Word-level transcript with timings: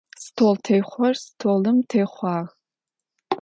Столтехъор 0.23 1.13
столым 1.25 1.77
техъуагъ. 1.89 2.49